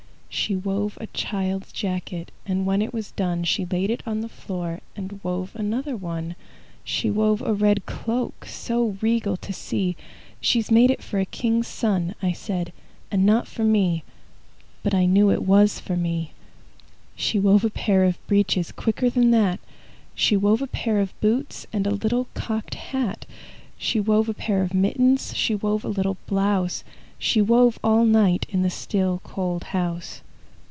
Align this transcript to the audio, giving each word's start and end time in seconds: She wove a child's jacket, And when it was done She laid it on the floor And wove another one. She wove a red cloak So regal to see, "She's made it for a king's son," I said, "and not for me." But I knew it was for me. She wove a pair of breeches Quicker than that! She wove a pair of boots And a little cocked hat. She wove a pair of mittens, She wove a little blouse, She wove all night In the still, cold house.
She 0.33 0.55
wove 0.55 0.97
a 1.01 1.07
child's 1.07 1.73
jacket, 1.73 2.31
And 2.45 2.65
when 2.65 2.81
it 2.81 2.93
was 2.93 3.11
done 3.11 3.43
She 3.43 3.65
laid 3.65 3.89
it 3.89 4.01
on 4.05 4.21
the 4.21 4.29
floor 4.29 4.79
And 4.95 5.19
wove 5.23 5.51
another 5.55 5.95
one. 5.97 6.35
She 6.85 7.11
wove 7.11 7.41
a 7.41 7.53
red 7.53 7.85
cloak 7.85 8.45
So 8.45 8.95
regal 9.01 9.35
to 9.37 9.51
see, 9.51 9.97
"She's 10.39 10.71
made 10.71 10.89
it 10.89 11.03
for 11.03 11.19
a 11.19 11.25
king's 11.25 11.67
son," 11.67 12.15
I 12.23 12.31
said, 12.31 12.71
"and 13.11 13.25
not 13.25 13.45
for 13.45 13.65
me." 13.65 14.05
But 14.83 14.93
I 14.93 15.05
knew 15.05 15.31
it 15.31 15.43
was 15.43 15.81
for 15.81 15.97
me. 15.97 16.31
She 17.17 17.37
wove 17.37 17.65
a 17.65 17.69
pair 17.69 18.05
of 18.05 18.17
breeches 18.27 18.71
Quicker 18.71 19.09
than 19.09 19.31
that! 19.31 19.59
She 20.15 20.37
wove 20.37 20.61
a 20.61 20.67
pair 20.67 21.01
of 21.01 21.17
boots 21.19 21.67
And 21.73 21.85
a 21.85 21.91
little 21.91 22.27
cocked 22.35 22.75
hat. 22.75 23.25
She 23.77 23.99
wove 23.99 24.29
a 24.29 24.33
pair 24.33 24.63
of 24.63 24.73
mittens, 24.73 25.35
She 25.35 25.55
wove 25.55 25.83
a 25.83 25.89
little 25.89 26.15
blouse, 26.25 26.83
She 27.17 27.39
wove 27.41 27.77
all 27.83 28.03
night 28.05 28.47
In 28.49 28.63
the 28.63 28.69
still, 28.71 29.21
cold 29.23 29.65
house. 29.65 30.21